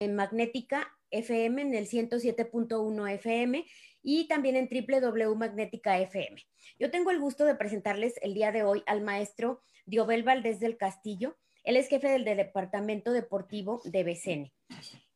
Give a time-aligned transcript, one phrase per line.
[0.00, 3.66] en Magnética FM en el 107.1 FM
[4.02, 6.44] y también en www.magnética FM.
[6.78, 10.76] Yo tengo el gusto de presentarles el día de hoy al maestro Diobel Valdés del
[10.76, 11.36] Castillo.
[11.64, 14.52] Él es jefe del Departamento Deportivo de BCN.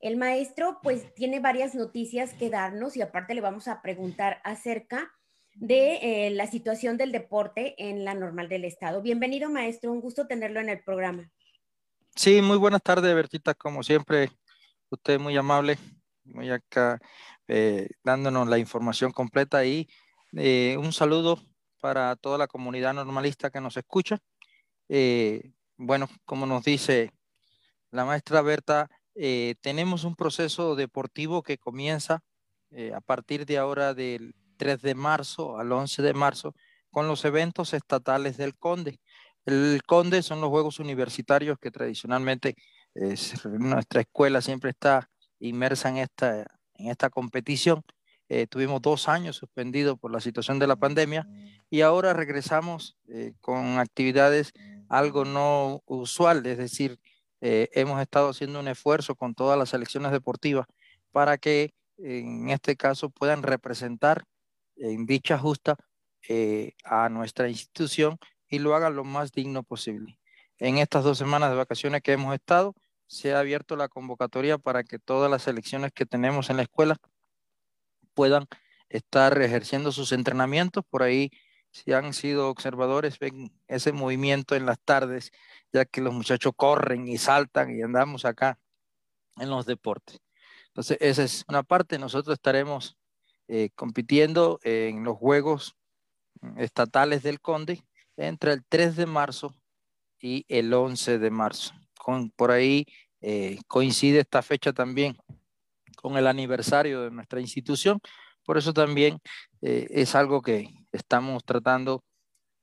[0.01, 5.13] El maestro pues tiene varias noticias que darnos y aparte le vamos a preguntar acerca
[5.55, 9.03] de eh, la situación del deporte en la normal del estado.
[9.03, 11.31] Bienvenido maestro, un gusto tenerlo en el programa.
[12.17, 14.31] Sí, muy buenas tardes, Bertita, como siempre,
[14.93, 15.79] usted muy amable,
[16.25, 17.01] muy acá
[17.49, 19.89] eh, dándonos la información completa y
[20.37, 21.41] eh, un saludo
[21.81, 24.19] para toda la comunidad normalista que nos escucha.
[24.89, 27.11] Eh, bueno, como nos dice
[27.91, 28.89] la maestra Berta,
[29.61, 32.23] tenemos un proceso deportivo que comienza
[32.95, 36.55] a partir de ahora del 3 de marzo al 11 de marzo
[36.91, 39.01] con los eventos estatales del Conde.
[39.45, 42.55] El Conde son los Juegos Universitarios que tradicionalmente
[42.95, 47.83] nuestra escuela siempre está inmersa en esta, en esta competición.
[48.29, 51.29] Eh, tuvimos dos años suspendidos por la situación de la pandemia
[51.69, 54.53] y ahora regresamos eh, con actividades
[54.89, 56.99] algo no usual, es decir,
[57.41, 60.67] eh, hemos estado haciendo un esfuerzo con todas las selecciones deportivas
[61.11, 64.25] para que en este caso puedan representar
[64.77, 65.77] en dicha justa
[66.85, 70.19] a nuestra institución y lo hagan lo más digno posible.
[70.59, 72.75] En estas dos semanas de vacaciones que hemos estado,
[73.13, 76.97] se ha abierto la convocatoria para que todas las selecciones que tenemos en la escuela
[78.15, 78.47] puedan
[78.89, 80.83] estar ejerciendo sus entrenamientos.
[80.89, 81.31] Por ahí,
[81.71, 85.31] si han sido observadores, ven ese movimiento en las tardes,
[85.75, 88.59] ya que los muchachos corren y saltan y andamos acá
[89.37, 90.19] en los deportes.
[90.69, 91.99] Entonces, esa es una parte.
[91.99, 92.97] Nosotros estaremos
[93.47, 95.77] eh, compitiendo en los Juegos
[96.57, 97.85] Estatales del Conde
[98.17, 99.55] entre el 3 de marzo
[100.19, 101.75] y el 11 de marzo.
[102.37, 102.87] Por ahí
[103.21, 105.17] eh, coincide esta fecha también
[105.97, 108.01] con el aniversario de nuestra institución.
[108.45, 109.21] Por eso también
[109.61, 112.03] eh, es algo que estamos tratando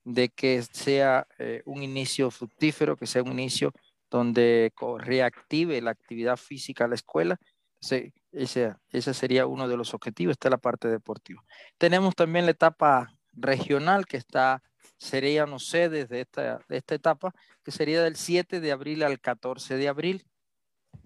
[0.04, 3.72] de que sea eh, un inicio fructífero, que sea un inicio
[4.10, 7.38] donde reactive la actividad física a la escuela.
[7.80, 11.42] ese, ese sería uno de los objetivos, esta es la parte deportiva.
[11.78, 14.62] Tenemos también la etapa regional que está
[15.00, 17.34] seríamos sedes de esta, de esta etapa,
[17.64, 20.24] que sería del 7 de abril al 14 de abril.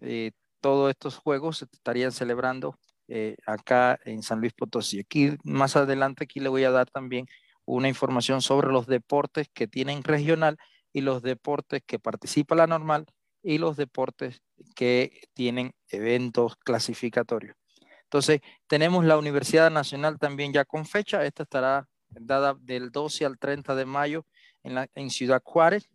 [0.01, 5.01] Eh, todos estos juegos se estarían celebrando eh, acá en San Luis Potosí.
[5.01, 7.27] Aquí más adelante, aquí le voy a dar también
[7.65, 10.59] una información sobre los deportes que tienen regional
[10.93, 13.07] y los deportes que participa la normal
[13.43, 14.43] y los deportes
[14.75, 17.57] que tienen eventos clasificatorios.
[18.05, 21.25] Entonces, tenemos la Universidad Nacional también ya con fecha.
[21.25, 21.87] Esta estará
[22.21, 24.27] dada del 12 al 30 de mayo
[24.63, 25.89] en, Ciudad Juárez.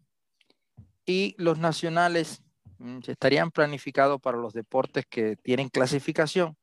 [1.05, 2.43] Y los nacionales
[2.77, 6.55] mm, estarían planificados para los deportes que tienen clasificación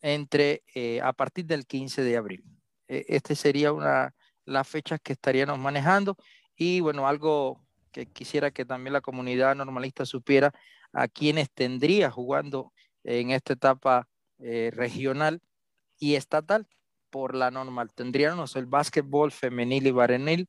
[0.00, 2.44] entre eh, a partir del 15 de abril.
[2.86, 4.14] E, este sería una
[4.44, 6.16] las fechas que estaríamos manejando
[6.56, 7.60] y bueno, algo
[7.92, 10.52] que quisiera que también la comunidad normalista supiera
[10.92, 12.72] a quienes tendría jugando
[13.04, 14.08] en esta etapa
[14.38, 15.40] eh, regional
[15.98, 16.66] y estatal
[17.10, 17.90] por la normal.
[17.94, 20.48] Tendríamos el básquetbol femenil y varonil,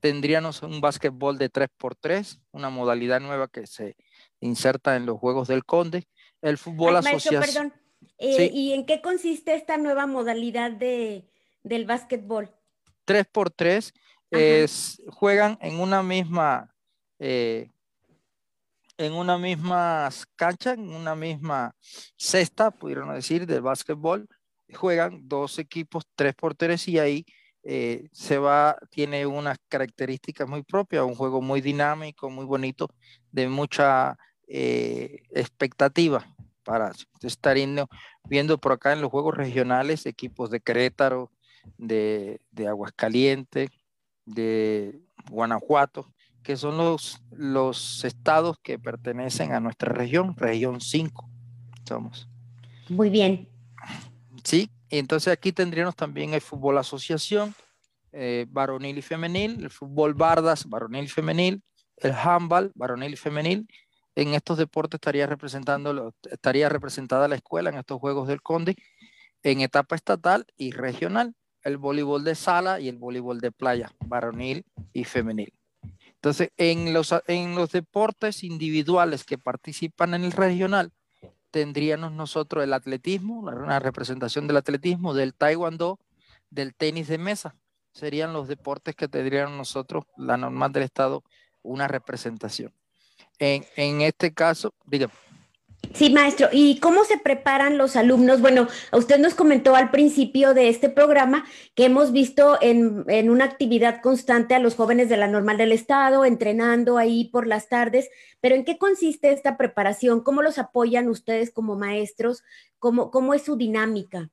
[0.00, 3.96] tendríamos un básquetbol de 3x3, una modalidad nueva que se
[4.40, 6.06] inserta en los Juegos del Conde,
[6.42, 7.44] el fútbol asociado.
[8.18, 11.30] Eh, ¿Y en qué consiste esta nueva modalidad de,
[11.62, 12.54] del básquetbol?
[13.06, 13.92] 3x3
[14.30, 16.74] es, juegan en una misma
[17.18, 17.70] eh,
[18.96, 21.74] en una misma cancha, en una misma
[22.16, 24.28] cesta, pudieron decir, del básquetbol,
[24.72, 27.26] juegan dos equipos, tres por tres, y ahí
[27.62, 32.88] eh, se va, tiene unas características muy propias, un juego muy dinámico, muy bonito,
[33.32, 36.26] de mucha eh, expectativa
[36.62, 36.92] para
[37.22, 37.56] estar
[38.28, 41.30] viendo por acá en los juegos regionales equipos de Querétaro,
[41.78, 43.70] de, Aguascalientes,
[44.26, 51.30] de Guanajuato, que son los, los estados que pertenecen a nuestra región, región 5
[51.86, 52.28] somos.
[52.88, 53.48] Muy bien,
[54.44, 57.54] Sí, entonces aquí tendríamos también el fútbol asociación,
[58.12, 61.62] eh, varonil y femenil, el fútbol bardas, varonil y femenil,
[61.96, 63.66] el handball, varonil y femenil.
[64.14, 68.76] En estos deportes estaría, representando, estaría representada la escuela en estos Juegos del Conde
[69.44, 74.64] en etapa estatal y regional, el voleibol de sala y el voleibol de playa, varonil
[74.92, 75.52] y femenil.
[76.14, 80.92] Entonces, en los, en los deportes individuales que participan en el regional,
[81.54, 86.00] tendríamos nosotros el atletismo, una representación del atletismo, del taekwondo,
[86.50, 87.54] del tenis de mesa.
[87.92, 91.22] Serían los deportes que tendríamos nosotros, la normal del Estado,
[91.62, 92.72] una representación.
[93.38, 95.12] En, en este caso, dígame.
[95.94, 96.48] Sí, maestro.
[96.50, 98.40] ¿Y cómo se preparan los alumnos?
[98.40, 101.46] Bueno, usted nos comentó al principio de este programa
[101.76, 105.70] que hemos visto en, en, una actividad constante a los jóvenes de la normal del
[105.70, 108.10] Estado, entrenando ahí por las tardes,
[108.40, 110.20] pero ¿en qué consiste esta preparación?
[110.20, 112.42] ¿Cómo los apoyan ustedes como maestros?
[112.80, 114.30] ¿Cómo, cómo es su dinámica?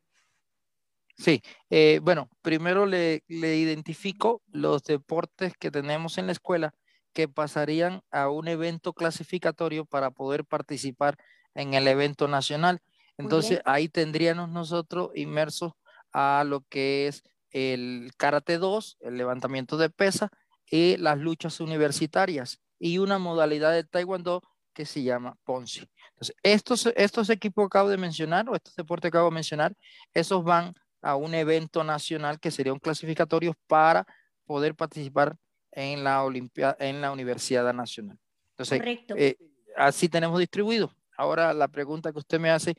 [1.16, 6.74] Sí, eh, bueno, primero le, le identifico los deportes que tenemos en la escuela
[7.14, 11.18] que pasarían a un evento clasificatorio para poder participar
[11.56, 12.82] en el evento nacional.
[13.18, 15.74] Entonces ahí tendríamos nosotros inmersos
[16.12, 20.30] a lo que es el karate 2, el levantamiento de pesa
[20.66, 24.42] y las luchas universitarias y una modalidad de taekwondo
[24.74, 25.88] que se llama Ponzi.
[26.12, 29.74] Entonces, estos, estos equipos que acabo de mencionar o estos deportes que acabo de mencionar,
[30.14, 34.06] esos van a un evento nacional que sería un clasificatorio para
[34.46, 35.36] poder participar
[35.72, 38.18] en la, Olimpia, en la Universidad Nacional.
[38.52, 38.82] Entonces,
[39.16, 39.38] eh,
[39.76, 40.94] así tenemos distribuido.
[41.18, 42.76] Ahora la pregunta que usted me hace,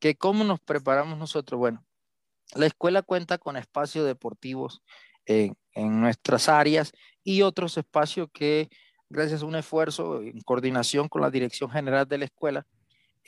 [0.00, 1.58] que cómo nos preparamos nosotros.
[1.58, 1.84] Bueno,
[2.54, 4.82] la escuela cuenta con espacios deportivos
[5.26, 6.92] en, nuestras áreas
[7.22, 8.68] y otros espacios que,
[9.08, 12.66] gracias a un esfuerzo en coordinación con la Dirección General de la Escuela,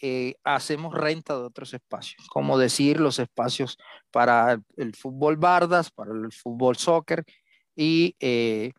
[0.02, 3.76] eh, hacemos renta de otros espacios, como decir los espacios
[4.10, 7.24] para el, el fútbol bardas, para el fútbol soccer
[7.76, 8.72] y eh,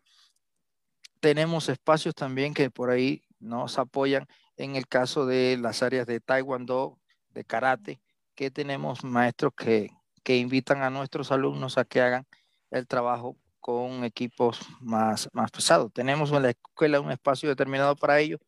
[1.20, 4.26] tenemos espacios también que por ahí nos apoyan
[4.56, 6.98] en el caso de las áreas de taekwondo,
[7.30, 8.00] de karate,
[8.34, 9.90] que tenemos maestros que,
[10.22, 12.26] que invitan a nuestros alumnos a que hagan
[12.70, 15.92] el trabajo con equipos más, más pesados.
[15.92, 18.38] Tenemos en la escuela un espacio determinado para ello,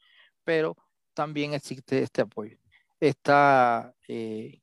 [0.42, 0.76] pero
[1.14, 2.58] también existe este apoyo.
[2.98, 4.60] Está eh,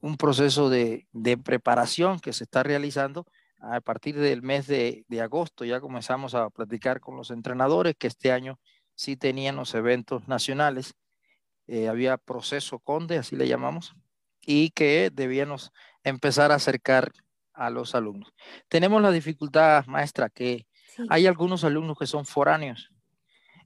[0.00, 3.26] un proceso de, de, preparación que se está realizando
[3.60, 5.64] a partir del mes de, de, agosto.
[5.64, 8.58] Ya comenzamos a platicar con los entrenadores que este año
[8.94, 10.94] sí tenían los eventos nacionales,
[11.66, 13.94] eh, había proceso conde, así le llamamos,
[14.44, 15.72] y que debíamos
[16.04, 17.12] empezar a acercar
[17.54, 18.32] a los alumnos.
[18.68, 20.66] Tenemos la dificultad, maestra, que
[20.96, 21.04] sí.
[21.08, 22.90] hay algunos alumnos que son foráneos.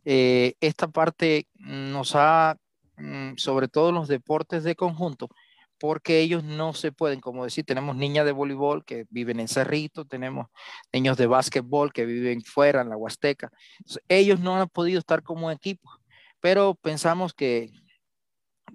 [0.05, 2.57] Eh, esta parte nos ha,
[2.97, 5.29] mm, sobre todo en los deportes de conjunto,
[5.79, 10.05] porque ellos no se pueden, como decir, tenemos niñas de voleibol que viven en Cerrito,
[10.05, 10.49] tenemos
[10.93, 13.51] niños de básquetbol que viven fuera, en la Huasteca.
[14.09, 15.91] Ellos no han podido estar como equipo,
[16.41, 17.71] pero pensamos que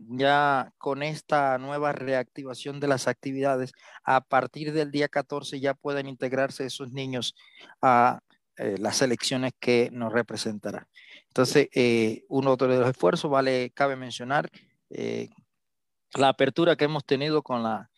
[0.07, 6.07] ya con esta nueva reactivación de las actividades, a partir del día 14 ya pueden
[6.07, 7.35] integrarse esos niños
[7.81, 8.21] a
[8.57, 10.85] eh, las selecciones que nos representarán.
[11.27, 14.49] Entonces, eh, uno de los esfuerzos, vale, cabe mencionar,
[14.89, 15.29] eh,
[16.15, 17.89] la apertura que hemos tenido con la,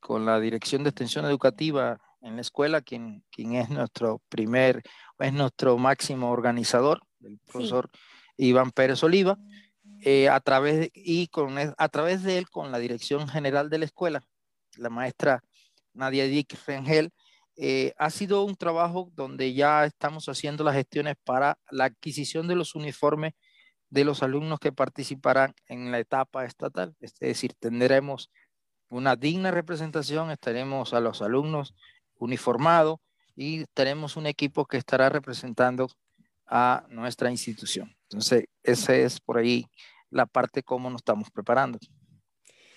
[0.00, 4.82] con la Dirección de Extensión Educativa en la escuela, quien, quien es nuestro primer,
[5.18, 8.46] es nuestro máximo organizador, el profesor sí.
[8.48, 9.38] Iván Pérez Oliva,
[10.02, 13.78] eh, a, través de, y con, a través de él, con la Dirección General de
[13.78, 14.22] la escuela,
[14.76, 15.42] la maestra
[15.92, 17.10] Nadia Dick Rengel,
[17.56, 22.54] eh, ha sido un trabajo donde ya estamos haciendo las gestiones para la adquisición de
[22.54, 23.34] los uniformes
[23.90, 26.94] de los alumnos que participarán en la etapa estatal.
[27.00, 28.30] Es decir, tendremos
[28.88, 31.74] una digna representación, estaremos a los alumnos
[32.16, 32.98] uniformados
[33.36, 35.88] y tenemos un equipo que estará representando
[36.46, 37.94] a nuestra institución.
[38.04, 39.66] Entonces, esa es por ahí
[40.10, 41.78] la parte cómo nos estamos preparando.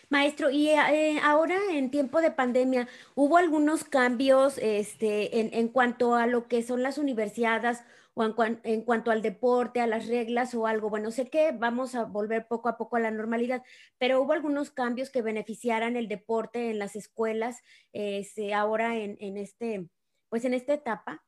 [0.09, 6.13] Maestro, y eh, ahora en tiempo de pandemia, ¿hubo algunos cambios este, en, en cuanto
[6.13, 7.79] a lo que son las universidades
[8.15, 10.89] o en, cuan, en, cuanto al deporte, a las reglas o algo.
[10.89, 13.63] Bueno, sé que vamos a volver poco a poco a la normalidad,
[13.97, 19.37] pero hubo algunos cambios que beneficiaran el deporte en las escuelas este, ahora en, en,
[19.37, 19.87] este,
[20.29, 21.23] pues en esta etapa.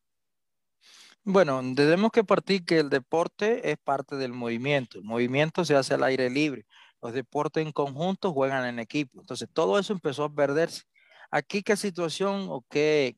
[1.23, 4.99] Bueno, tenemos que partir que el deporte es parte del movimiento.
[4.99, 6.67] El movimiento se hace al aire libre.
[7.01, 9.21] Los deportes en conjunto juegan en equipo.
[9.21, 10.83] Entonces, todo eso empezó a perderse.
[11.31, 13.17] Aquí, ¿qué situación o qué,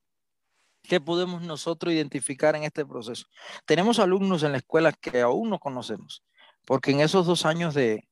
[0.88, 3.28] ¿Qué podemos nosotros identificar en este proceso?
[3.66, 6.24] Tenemos alumnos en la escuela que aún no conocemos,
[6.66, 8.08] porque en esos dos años de,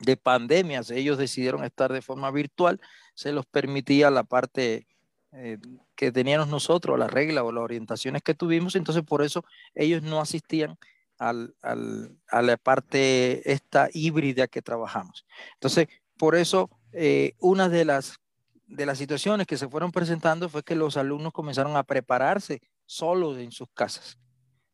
[0.00, 2.80] de pandemias ellos decidieron estar de forma virtual,
[3.14, 4.86] se los permitía la parte
[5.32, 5.58] eh,
[5.94, 10.20] que teníamos nosotros, la regla o las orientaciones que tuvimos, entonces por eso ellos no
[10.20, 10.78] asistían
[11.18, 15.26] al, al, a la parte esta híbrida que trabajamos.
[15.54, 18.18] Entonces, por eso, eh, una de las
[18.66, 23.38] de las situaciones que se fueron presentando fue que los alumnos comenzaron a prepararse solos
[23.38, 24.18] en sus casas.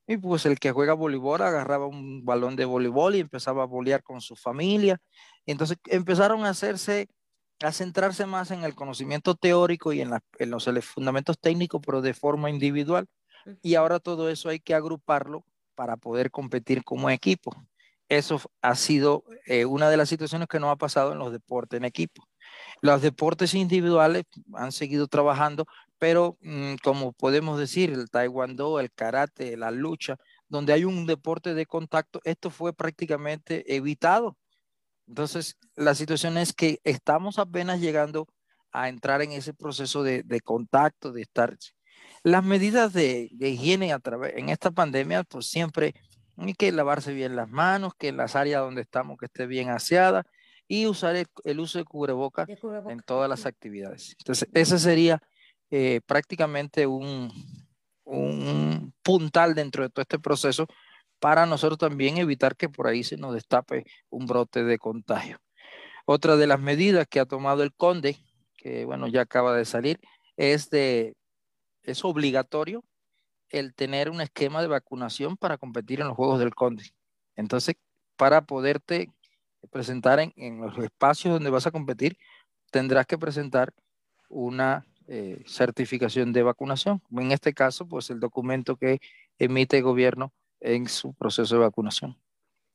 [0.06, 4.02] Y pues el que juega voleibol agarraba un balón de voleibol y empezaba a bolear
[4.02, 4.98] con su familia.
[5.46, 7.08] Y entonces empezaron a hacerse,
[7.60, 12.02] a centrarse más en el conocimiento teórico y en, la, en los fundamentos técnicos, pero
[12.02, 13.06] de forma individual.
[13.62, 15.44] Y ahora todo eso hay que agruparlo
[15.74, 17.54] para poder competir como equipo.
[18.08, 21.78] eso ha sido eh, una de las situaciones que nos ha pasado en los deportes
[21.78, 22.28] en equipo.
[22.82, 24.24] Los deportes individuales
[24.54, 25.66] han seguido trabajando,
[25.98, 31.54] pero mm, como podemos decir, el taekwondo, el karate, la lucha, donde hay un deporte
[31.54, 34.36] de contacto, esto fue prácticamente evitado.
[35.06, 38.26] Entonces, la situación es que estamos apenas llegando
[38.72, 41.56] a entrar en ese proceso de, contacto, de estar...
[42.24, 45.94] Las medidas de, higiene a través, en esta pandemia, pues siempre
[46.36, 49.70] hay que lavarse bien las manos, que en las áreas donde estamos que esté bien
[49.70, 50.26] aseada
[50.72, 52.48] y usar el, uso de cubrebocas
[52.88, 54.16] en todas las actividades.
[54.20, 55.20] Entonces, ese sería
[55.70, 57.30] eh, prácticamente un,
[58.04, 60.66] un puntal dentro de todo este proceso
[61.20, 65.36] para nosotros también evitar que por ahí se nos destape un brote de contagio.
[66.06, 68.16] Otra de las medidas que ha tomado el CONDE,
[68.56, 70.00] que bueno, ya acaba de salir,
[70.38, 71.14] es de,
[71.82, 72.82] es obligatorio
[73.50, 76.94] el tener un esquema de vacunación para competir en los Juegos del Conde.
[77.36, 77.74] Entonces,
[78.16, 79.10] para poderte
[79.70, 82.16] presentar en, los espacios donde vas a competir,
[82.70, 83.72] tendrás que presentar
[84.28, 87.02] una eh, certificación de vacunación.
[87.10, 89.00] En este caso, pues el documento que
[89.38, 92.16] emite el gobierno en su proceso de vacunación.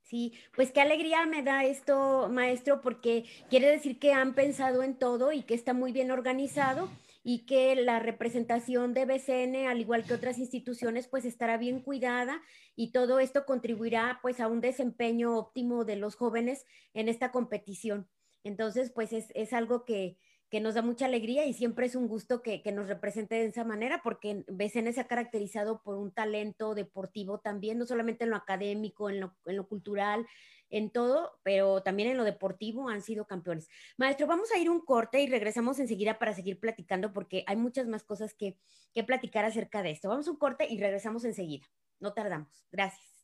[0.03, 4.96] Sí, pues qué alegría me da esto, maestro, porque quiere decir que han pensado en
[4.96, 6.89] todo y que está muy bien organizado
[7.29, 12.41] y que la representación de BCN, al igual que otras instituciones, pues estará bien cuidada
[12.74, 18.07] y todo esto contribuirá pues a un desempeño óptimo de los jóvenes en esta competición.
[18.46, 20.17] Entonces, pues es, es algo que,
[20.50, 23.46] que nos da mucha alegría y siempre es un gusto que, que, nos represente de
[23.46, 28.30] esa manera, porque BCN se ha caracterizado por un talento deportivo también, no solamente en
[28.30, 30.25] lo académico, en lo, en lo cultural,
[30.70, 33.68] en todo, pero también en lo deportivo han sido campeones.
[33.98, 37.88] Maestro, vamos a ir un corte y regresamos enseguida para seguir platicando, porque hay muchas
[37.88, 38.58] más cosas que,
[38.94, 40.10] que platicar acerca de esto.
[40.10, 41.68] Vamos a un corte y regresamos enseguida.
[42.00, 42.66] No tardamos.
[42.72, 43.16] Gracias.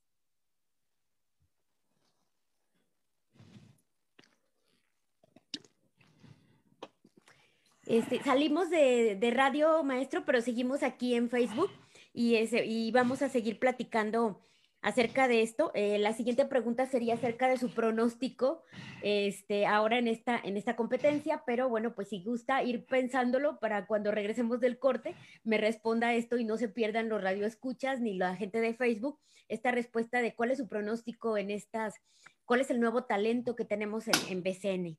[7.86, 11.70] Este, salimos de, radio, maestro, pero seguimos aquí en Facebook
[12.13, 14.42] y, vamos a seguir platicando
[14.82, 15.72] acerca de esto.
[15.75, 18.63] Eh, la siguiente pregunta sería acerca de su pronóstico
[19.02, 23.86] este, ahora en esta, en esta competencia, pero bueno, pues si gusta ir pensándolo para
[23.86, 25.13] cuando regresemos del corte,
[25.44, 29.72] me responda esto y no se pierdan los radioescuchas ni la gente de Facebook, esta
[29.72, 31.96] respuesta de cuál es su pronóstico en estas,
[32.46, 34.98] cuál es el nuevo talento que tenemos en, en BCN.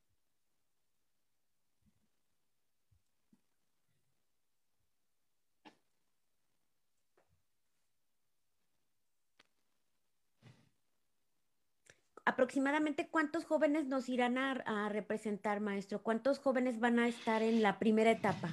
[12.25, 16.01] Aproximadamente cuántos jóvenes nos irán a, representar, maestro?
[16.01, 18.49] ¿Cuántos jóvenes van a estar en la primera etapa?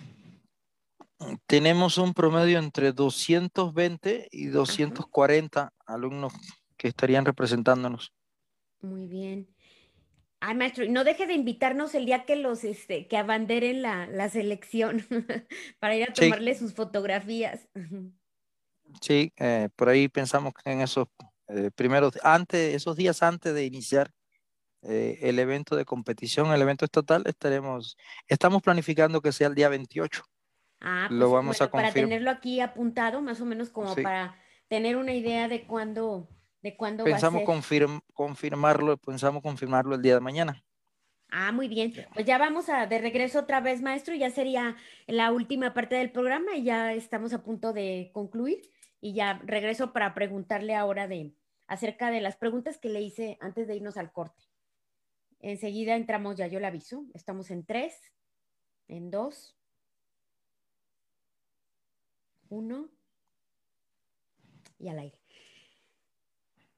[1.46, 6.32] Tenemos un promedio entre 220 y 240 alumnos
[6.76, 8.12] que estarían representándonos.
[8.80, 9.48] Muy bien.
[10.40, 15.06] Ay, maestro, no deje de invitarnos el día que los, este, que abanderen la, selección
[15.78, 17.68] para ir a tomarle sus fotografías.
[19.00, 21.08] Sí, eh, por ahí pensamos que en esos
[21.54, 24.10] eh, primero, antes, esos días antes de iniciar
[24.82, 29.68] eh, el evento de competición, el evento estatal, estaremos, estamos planificando que sea el día
[29.68, 30.24] 28.
[30.80, 31.92] Ah, pues, lo vamos a confirmar.
[31.92, 36.28] Para tenerlo aquí apuntado, más o menos como para tener una idea de cuándo,
[36.62, 37.88] de cuándo pensamos va a ser.
[38.12, 40.64] confirmarlo, pensamos confirmarlo el día de mañana.
[41.28, 41.92] Ah, muy bien.
[42.12, 44.14] Pues ya vamos a de regreso otra vez, maestro.
[44.14, 48.60] Ya sería la última parte del programa y ya estamos a punto de concluir.
[49.00, 51.32] Y ya regreso para preguntarle ahora de,
[51.72, 54.42] acerca de las preguntas que le hice antes de irnos al corte.
[55.40, 57.06] Enseguida entramos ya, yo le aviso.
[57.14, 57.98] Estamos en tres,
[58.88, 59.56] en dos,
[62.50, 62.90] uno
[64.78, 65.18] y al aire.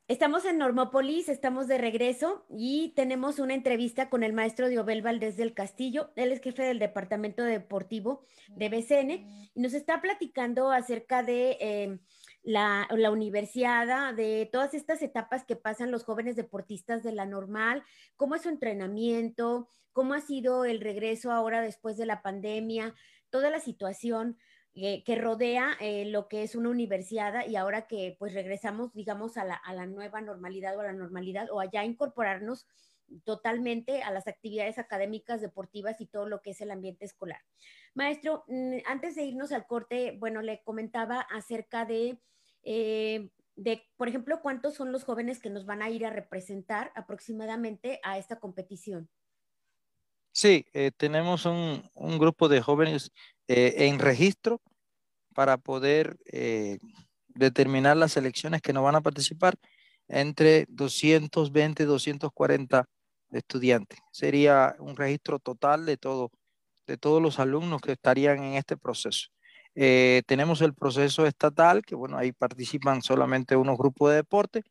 [0.07, 5.37] Estamos en Normópolis, estamos de regreso y tenemos una entrevista con el maestro Diobel Valdés
[5.37, 6.13] del Castillo.
[6.15, 9.11] Él es jefe del departamento deportivo de BCN
[9.55, 11.99] y nos está platicando acerca de eh,
[12.45, 17.83] la, la universidad, de todas estas etapas que pasan los jóvenes deportistas de la normal,
[18.17, 22.95] cómo es su entrenamiento, cómo ha sido el regreso ahora después de la pandemia,
[23.31, 24.37] toda la situación
[24.75, 29.37] eh, que rodea eh, lo que es una universidad y ahora que pues regresamos, digamos,
[29.37, 32.67] a la, a la nueva normalidad o a la normalidad o allá incorporarnos
[33.25, 37.41] totalmente a las actividades académicas, deportivas y todo lo que es el ambiente escolar.
[37.95, 42.19] Maestro, mm, antes de irnos al corte, bueno, le comentaba acerca de
[42.64, 46.92] eh, de, por ejemplo, cuántos son los jóvenes que nos van a ir a representar
[46.94, 49.09] aproximadamente a esta competición.
[50.33, 51.83] Sí, eh, tenemos un,
[52.18, 53.12] grupo de jóvenes
[53.47, 54.61] eh, en registro
[55.33, 56.16] para poder
[57.28, 59.54] determinar las selecciones que nos van a participar.
[60.06, 62.85] entre 220 y 240
[63.30, 63.99] estudiantes.
[64.12, 66.30] Sería un registro total de, todo,
[66.87, 69.34] de todos los alumnos que estarían en este proceso.
[69.75, 74.62] Eh, tenemos el proceso estatal, que bueno, ahí participan solamente unos grupos de deporte,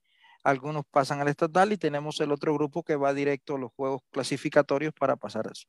[0.43, 4.01] algunos pasan al estatal y tenemos el otro grupo que va directo a los juegos
[4.11, 5.67] clasificatorios para pasar eso.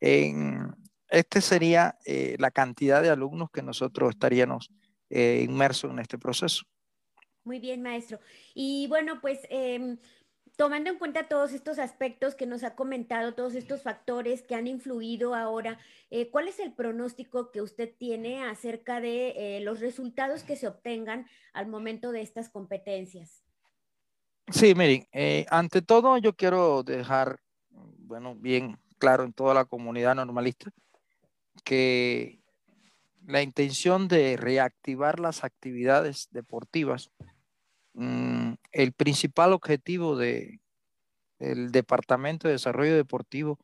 [0.00, 0.74] En,
[1.08, 4.70] este sería eh, la cantidad de alumnos que nosotros estaríamos
[5.10, 6.64] eh, inmersos en este proceso.
[7.44, 8.18] Muy bien, maestro.
[8.54, 9.98] Y bueno, pues em,
[10.56, 14.66] tomando en cuenta todos estos aspectos que nos ha comentado, todos estos factores que han
[14.66, 15.78] influido ahora,
[16.10, 21.26] eh, ¿cuál es el pronóstico que usted tiene acerca de los resultados que se obtengan
[21.52, 23.42] al momento de estas competencias?
[24.50, 25.06] Sí, miren,
[25.50, 30.70] ante todo yo quiero dejar, bueno, bien claro en toda la comunidad normalista
[31.64, 32.40] que
[33.26, 37.10] la intención de reactivar las actividades deportivas,
[37.96, 40.60] mm, el principal objetivo del
[41.72, 43.58] Departamento de Desarrollo Deportivo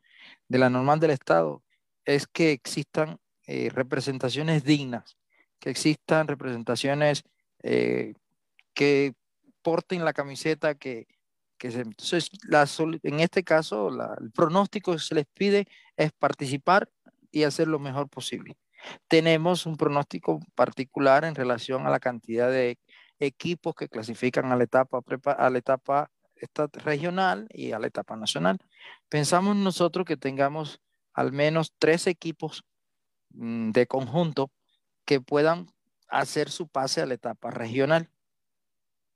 [0.47, 1.63] de la Normal del Estado
[2.05, 5.17] es que existan eh, representaciones dignas,
[5.59, 7.23] que existan representaciones
[7.61, 8.13] eh,
[8.73, 9.13] que
[9.61, 11.07] porten la camiseta que,
[11.59, 12.29] entonces,
[13.03, 16.89] en este caso, el pronóstico que se les pide es participar
[17.31, 18.57] y hacer lo mejor posible.
[19.07, 22.77] Tenemos un pronóstico particular en relación a la cantidad de
[23.19, 25.01] equipos que clasifican a la etapa,
[25.37, 26.09] a la etapa
[26.73, 28.59] regional y a la etapa nacional.
[29.09, 30.81] Pensamos nosotros que tengamos
[31.13, 32.63] al menos tres equipos
[33.29, 34.51] mm, de conjunto
[35.05, 35.67] que puedan
[36.07, 38.09] hacer su pase a la etapa regional.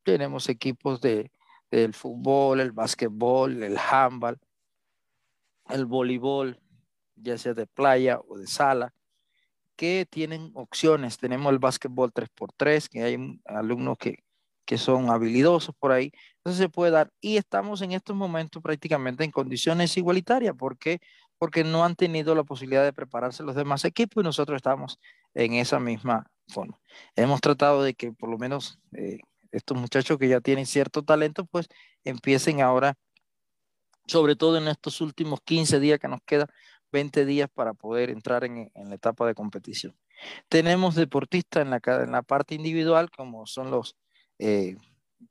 [0.03, 1.31] Tenemos equipos de,
[1.71, 4.39] del fútbol, el básquetbol, el handball,
[5.69, 6.59] el voleibol,
[7.15, 8.93] ya sea de playa o de sala,
[9.77, 11.17] que tienen opciones.
[11.17, 14.23] Tenemos el básquetbol 3x3, que hay alumnos que,
[14.65, 16.11] que son habilidosos por ahí.
[16.37, 17.11] Entonces se puede dar.
[17.21, 20.55] Y estamos en estos momentos prácticamente en condiciones igualitarias.
[20.55, 20.99] ¿Por qué?
[21.37, 24.99] Porque no han tenido la posibilidad de prepararse los demás equipos y nosotros estamos
[25.33, 26.79] en esa misma forma.
[27.15, 29.19] Hemos tratado de que por lo menos eh,
[29.51, 31.67] estos muchachos que ya tienen cierto talento, pues
[32.03, 32.95] empiecen ahora,
[34.07, 36.47] sobre todo en estos últimos 15 días que nos queda,
[36.91, 39.95] 20 días para poder entrar en, la etapa de competición.
[40.49, 43.95] Tenemos deportistas en la, en la parte individual, como son los
[44.39, 44.75] eh,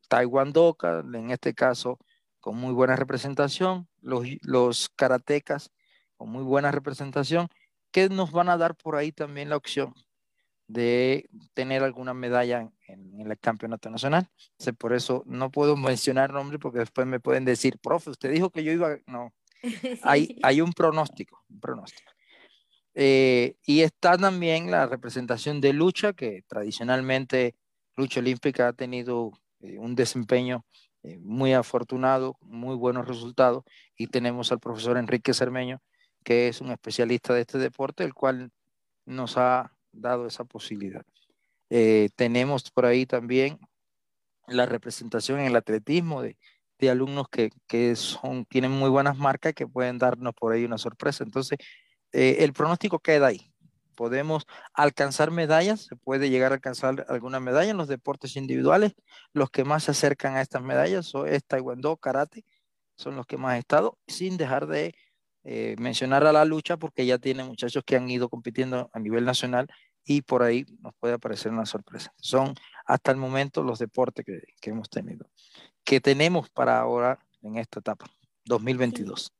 [0.09, 0.77] Taekwondo,
[1.15, 1.99] en este caso
[2.41, 5.73] con muy buena representación, los, los karatecas
[6.17, 7.49] con muy buena representación,
[7.91, 9.95] que nos van a dar por ahí también la opción
[10.69, 14.29] de tener alguna medalla en, el campeonato nacional.
[14.79, 18.65] por eso no puedo mencionar nombres porque después me pueden decir, profe, usted dijo que
[18.65, 19.33] yo iba, no,
[20.03, 22.17] hay, hay un pronóstico, un pronóstico.
[22.99, 27.55] Eh, y está también la representación de lucha, que tradicionalmente
[27.95, 30.65] lucha olímpica ha tenido eh, un desempeño
[31.03, 33.65] eh, muy afortunado, muy buenos resultados,
[33.99, 35.83] y tenemos al profesor Enrique Cermeño,
[36.25, 38.51] que es un especialista de este deporte, el cual
[39.05, 41.05] nos ha dado esa posibilidad.
[42.17, 43.59] tenemos por ahí también
[44.47, 46.37] la representación en el atletismo de,
[46.79, 50.79] de alumnos que, que, son, tienen muy buenas marcas que pueden darnos por ahí una
[50.79, 51.25] sorpresa.
[51.25, 51.59] Entonces,
[52.13, 53.53] eh, el pronóstico queda ahí.
[53.95, 58.95] Podemos alcanzar medallas, se puede llegar a alcanzar alguna medalla en los deportes individuales.
[59.33, 62.45] Los que más se acercan a estas medallas son es Taekwondo, Karate,
[62.97, 64.95] son los que más han estado, sin dejar de
[65.45, 69.25] eh, mencionar a la lucha, porque ya tiene muchachos que han ido compitiendo a nivel
[69.25, 69.69] nacional
[70.05, 72.13] y por ahí nos puede aparecer una sorpresa.
[72.17, 72.55] Son
[72.87, 75.29] hasta el momento los deportes que, que hemos tenido
[75.87, 78.07] que tenemos para ahora en esta etapa,
[78.45, 79.33] 2022.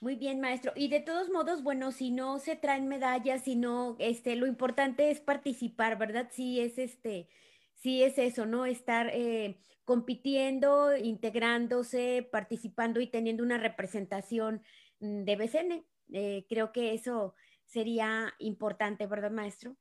[0.00, 0.72] Muy bien, maestro.
[0.76, 5.10] Y de todos modos, bueno, si no se traen medallas, si no, este, lo importante
[5.10, 6.28] es participar, ¿verdad?
[6.30, 7.28] Sí es este,
[7.74, 8.66] sí es eso, ¿no?
[8.66, 14.62] Estar eh, compitiendo, integrándose, participando y teniendo una representación
[15.00, 15.86] de BCN.
[16.12, 19.74] Eh, creo que eso sería importante, ¿verdad, maestro?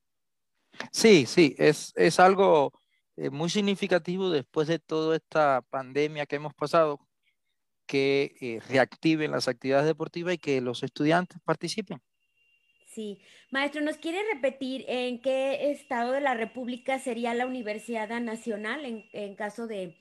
[0.92, 2.77] Sí, sí, es, es algo
[3.18, 7.00] eh, muy significativo después de toda esta pandemia que hemos pasado,
[7.88, 12.00] que eh, reactiven las actividades deportivas y que los estudiantes participen.
[12.86, 19.08] Sí, maestro, ¿nos quiere repetir en qué estado de la República sería la Universidad Nacional
[19.12, 19.96] en, caso de,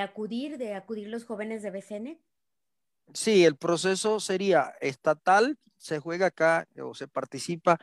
[0.00, 2.18] acudir, de acudir los jóvenes de BCN?
[3.12, 7.78] Sí, el proceso sería estatal, se juega acá o se participa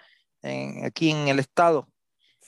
[0.84, 1.91] aquí en el estado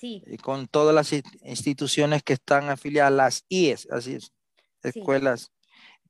[0.01, 1.11] y con todas las
[1.43, 4.33] instituciones que están afiliadas, las IES, así es,
[4.81, 5.51] escuelas.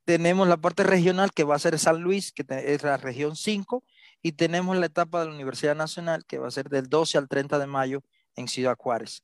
[0.06, 3.84] Tenemos la parte regional que va a ser San Luis, que es la región 5,
[4.22, 7.28] y tenemos la etapa de la Universidad Nacional que va a ser del 12 al
[7.28, 8.04] 30 de mayo
[8.36, 9.24] en Ciudad Juárez.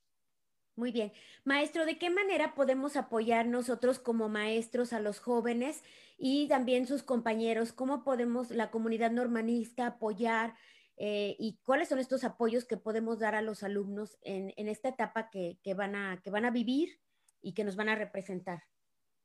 [0.76, 1.12] Muy bien.
[1.44, 5.82] Maestro, ¿de qué manera podemos apoyar nosotros como maestros a los jóvenes
[6.16, 7.72] y también sus compañeros?
[7.72, 10.54] ¿Cómo podemos la comunidad normalista apoyar
[11.02, 15.30] eh, y cuáles son estos apoyos que podemos dar a los alumnos en, esta etapa
[15.30, 17.00] que, van a, que van a vivir
[17.40, 18.64] y que nos van a representar?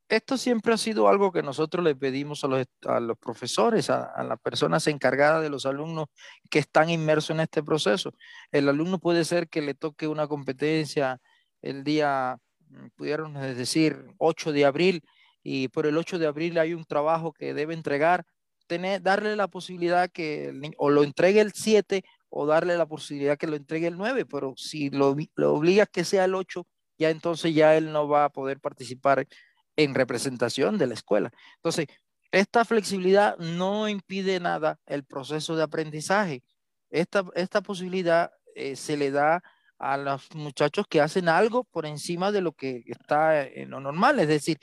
[0.08, 4.06] Esto siempre ha sido algo que nosotros le pedimos a los, a los profesores, a,
[4.06, 6.06] a, las personas encargadas de los alumnos
[6.50, 8.14] que están inmersos en este proceso.
[8.54, 11.20] El alumno puede ser que le toque una competencia
[11.62, 12.38] el día,
[12.70, 15.04] mm, pudieron decir, 8 de abril,
[15.44, 18.26] y por el 8 de abril hay un trabajo que debe entregar,
[18.67, 23.47] tener, darle la posibilidad que o lo entregue el 7 o darle la posibilidad que
[23.47, 26.65] lo entregue el 9, pero si lo, lo obliga que sea el 8,
[26.97, 29.28] ya entonces ya él no va a poder participar
[29.75, 31.32] en representación de la escuela.
[31.58, 31.88] Entonces,
[32.32, 36.43] esta flexibilidad no impide nada el proceso de aprendizaje.
[36.89, 39.43] Esta, esta posibilidad eh, se le da
[39.78, 44.19] a los muchachos que hacen algo por encima de lo que está en lo normal.
[44.19, 44.58] Es decir,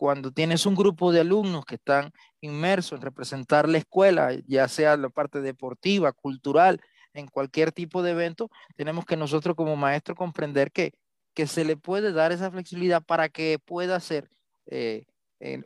[0.00, 2.10] cuando tienes un grupo de alumnos que están
[2.40, 6.80] inmersos en representar la escuela, ya sea la parte deportiva, cultural,
[7.12, 10.94] en cualquier tipo de evento, tenemos que nosotros como maestros comprender que,
[11.34, 14.30] que se le puede dar esa flexibilidad para que pueda hacer
[14.70, 15.04] eh,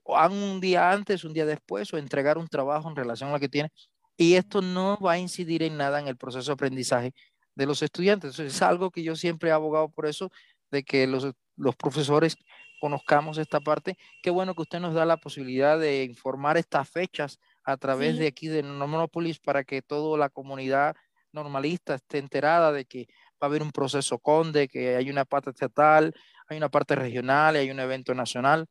[0.04, 3.48] un día antes, un día después, o entregar un trabajo en relación a lo que
[3.48, 3.70] tiene.
[4.16, 7.14] Y esto no va a incidir en nada en el proceso de aprendizaje
[7.54, 8.36] de los estudiantes.
[8.40, 10.32] es algo que yo siempre he abogado por eso,
[10.72, 12.36] de que los, los profesores
[12.84, 13.96] conozcamos esta parte.
[14.22, 18.26] Qué bueno que usted nos da la posibilidad de informar estas fechas a través de
[18.26, 20.94] aquí de Monopolis para que toda la comunidad
[21.32, 25.48] normalista esté enterada de que va a haber un proceso conde, que hay una parte
[25.48, 26.12] estatal,
[26.46, 28.66] hay una parte regional, hay un evento nacional,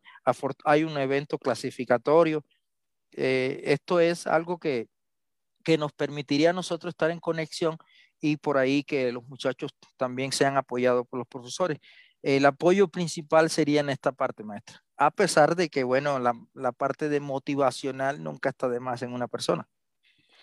[0.64, 2.46] hay un evento clasificatorio.
[3.14, 4.90] Eh, esto es algo que,
[5.64, 7.80] que nos permitiría a nosotros estar en conexión
[8.22, 11.80] y por ahí que los muchachos también sean apoyados por los profesores.
[12.24, 16.72] El apoyo principal sería en esta parte, maestra, a pesar de que, bueno, la, la
[16.72, 19.68] parte de motivacional nunca está de más en una persona.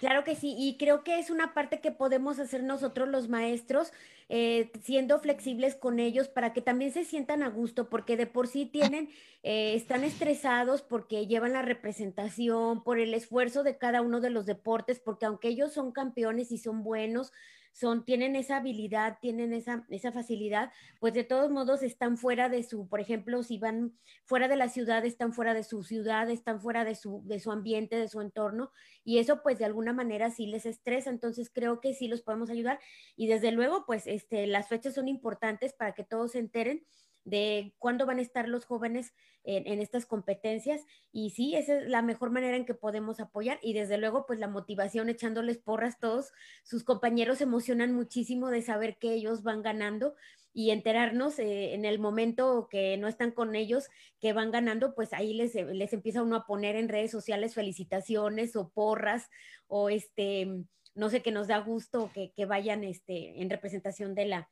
[0.01, 3.93] Claro que sí, y creo que es una parte que podemos hacer nosotros los maestros,
[4.31, 8.47] eh, siendo flexibles con ellos para que también se sientan a gusto, porque de por
[8.47, 9.11] sí tienen,
[9.43, 14.47] eh, están estresados porque llevan la representación, por el esfuerzo de cada uno de los
[14.47, 17.31] deportes, porque aunque ellos son campeones y son buenos,
[17.73, 22.63] son, tienen esa habilidad, tienen esa, esa facilidad, pues de todos modos están fuera de
[22.63, 26.61] su, por ejemplo, si van fuera de la ciudad, están fuera de su ciudad, están
[26.61, 28.71] fuera de su, de su ambiente, de su entorno,
[29.05, 32.51] y eso pues de alguna manera sí les estresa, entonces creo que sí los podemos
[32.51, 32.81] ayudar,
[33.17, 36.85] y desde luego pues este, las fechas son importantes para que todos se enteren
[37.25, 39.13] de cuándo van a estar los jóvenes
[39.45, 40.83] en, estas competencias.
[41.13, 43.59] Y sí, esa es la mejor manera en que podemos apoyar.
[43.63, 46.33] Y desde luego, pues la motivación echándoles porras todos.
[46.63, 50.15] Sus compañeros se emocionan muchísimo de saber que ellos van ganando
[50.53, 53.89] y enterarnos eh, en el momento que no están con ellos,
[54.21, 58.57] que van ganando, pues ahí les, les empieza uno a poner en redes sociales felicitaciones
[58.57, 59.31] o porras
[59.69, 60.49] o este,
[60.97, 64.51] no sé, que nos da gusto que, que vayan este, en representación de la,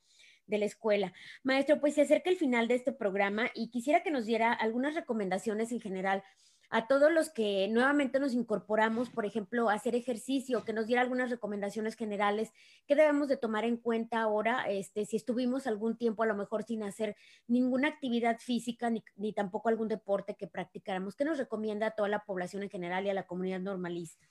[0.48, 1.12] de la escuela.
[1.44, 4.94] Maestro, pues se acerca el final de este programa y quisiera que nos diera algunas
[4.94, 6.24] recomendaciones en general
[6.70, 11.00] a todos los que nuevamente nos incorporamos, por ejemplo, a hacer ejercicio, que nos diera
[11.00, 12.52] algunas recomendaciones generales
[12.86, 16.64] que debemos de tomar en cuenta ahora, este, si estuvimos algún tiempo a lo mejor
[16.64, 21.16] sin hacer ninguna actividad física ni, ni tampoco algún deporte que practicáramos.
[21.16, 24.28] ¿Qué nos recomienda a toda la población en general y a la comunidad normalista?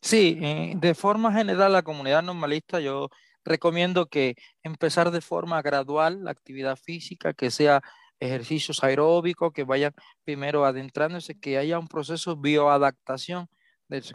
[0.00, 3.08] Sí, eh, de forma general, la comunidad normalista yo
[3.44, 7.82] recomiendo que empezar de forma gradual la actividad física, que sea
[8.20, 9.92] ejercicios aeróbicos, que vayan
[10.24, 13.48] primero adentrándose, que haya un proceso de bioadaptación.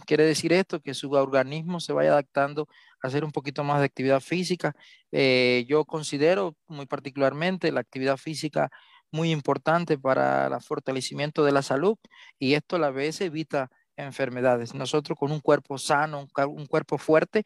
[0.05, 2.67] Quiere decir esto, que su organismo se vaya adaptando
[3.03, 4.73] a hacer un poquito más de actividad física.
[5.11, 8.71] Eh, yo considero muy particularmente la actividad física
[9.11, 11.97] muy importante para el fortalecimiento de la salud
[12.39, 14.73] y esto a la vez evita enfermedades.
[14.73, 17.43] Nosotros con un cuerpo sano, un cuerpo fuerte,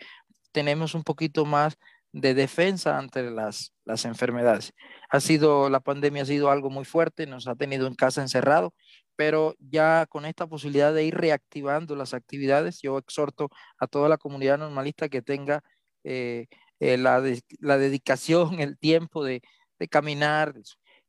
[0.52, 1.78] tenemos un poquito más
[2.14, 4.74] de defensa ante las, las enfermedades.
[5.10, 8.74] Ha sido, la pandemia ha sido algo muy fuerte, nos ha tenido en casa encerrado,
[9.16, 14.18] pero ya con esta posibilidad de ir reactivando las actividades, yo exhorto a toda la
[14.18, 15.64] comunidad normalista que tenga
[16.04, 16.48] eh,
[16.80, 17.24] eh, la,
[17.60, 19.42] la, dedicación, el tiempo de,
[19.80, 20.54] de caminar.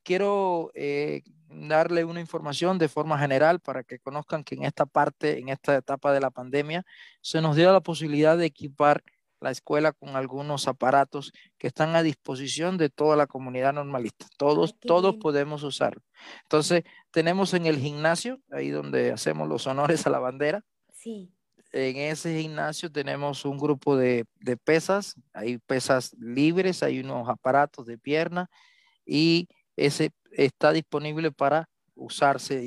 [0.03, 5.39] Quiero eh, darle una información de forma general para que conozcan que en esta parte,
[5.39, 6.85] en esta etapa de la pandemia,
[7.21, 9.03] se nos dio la posibilidad de equipar
[9.43, 14.27] la escuela con algunos aparatos que están a disposición de toda la comunidad normalista.
[14.39, 16.03] Todos, todos podemos usarlo.
[16.43, 20.65] Entonces, tenemos en el gimnasio, ahí donde hacemos los honores a la bandera.
[20.93, 21.31] Sí.
[21.73, 27.87] En ese gimnasio tenemos un grupo de, de pesas, hay pesas libres, hay unos aparatos
[27.87, 28.51] de pierna
[29.07, 32.63] y ese está disponible para usarse.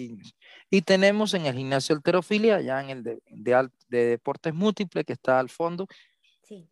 [0.69, 5.49] Y, tenemos en el gimnasio alterofilia, allá en el de, deportes múltiples que está al
[5.49, 5.88] fondo.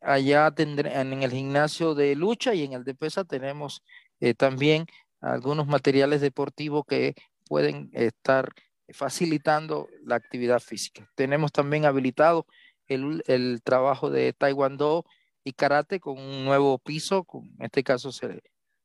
[0.02, 3.84] Allá tendré, en el gimnasio de lucha y en el de pesa tenemos
[4.20, 4.86] eh, también
[5.22, 8.54] algunos materiales deportivos que pueden estar
[8.90, 11.10] facilitando la actividad física.
[11.16, 12.46] Tenemos también habilitado
[12.88, 15.06] el, el trabajo de taekwondo
[15.44, 18.42] y karate con un nuevo piso, en este caso se,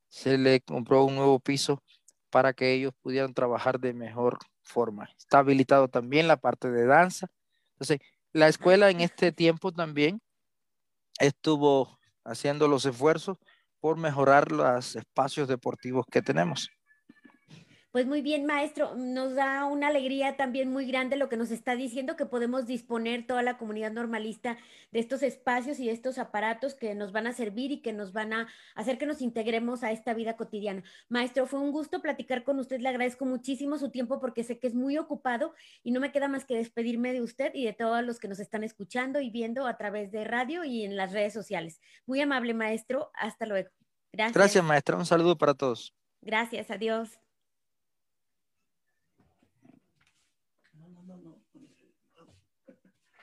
[0.08, 1.82] se le compró un nuevo piso
[2.30, 5.08] para que ellos pudieran trabajar de mejor forma.
[5.18, 7.28] Está habilitado también la parte de danza.
[7.72, 8.00] Entonces,
[8.32, 10.20] la escuela en este tiempo también
[11.18, 13.38] estuvo haciendo los esfuerzos
[13.80, 16.68] por mejorar los espacios deportivos que tenemos.
[17.90, 21.74] Pues muy bien, maestro, nos da una alegría también muy grande lo que nos está
[21.74, 24.58] diciendo, que podemos disponer toda la comunidad normalista
[24.92, 28.12] de estos espacios y de estos aparatos que nos van a servir y que nos
[28.12, 30.82] van a hacer que nos integremos a esta vida cotidiana.
[31.08, 34.66] Maestro, fue un gusto platicar con usted, le agradezco muchísimo su tiempo porque sé que
[34.66, 38.04] es muy ocupado y no me queda más que despedirme de usted y de todos
[38.04, 41.32] los que nos están escuchando y viendo a través de radio y en las redes
[41.32, 41.80] sociales.
[42.04, 43.70] Muy amable, maestro, hasta luego.
[44.12, 44.34] Gracias.
[44.34, 44.96] Gracias, maestra.
[44.96, 45.94] Un saludo para todos.
[46.20, 47.18] Gracias, adiós.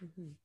[0.04, 0.45] Mm-hmm.